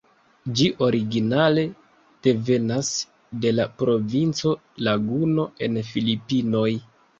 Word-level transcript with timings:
Ĝi 0.59 0.69
originale 0.85 1.65
devenas 2.29 2.89
de 3.45 3.53
la 3.59 3.69
provinco 3.83 4.57
Laguno 4.91 5.49
en 5.69 5.81
Filipinoj. 5.95 6.69